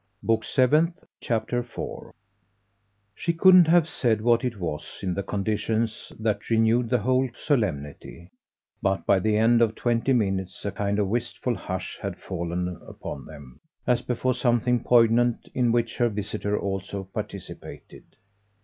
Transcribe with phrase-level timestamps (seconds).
[0.23, 2.11] Book Seventh, Chapter 4
[3.13, 8.31] She couldn't have said what it was, in the conditions, that renewed the whole solemnity,
[8.81, 13.27] but by the end of twenty minutes a kind of wistful hush had fallen upon
[13.27, 18.05] them, as before something poignant in which her visitor also participated.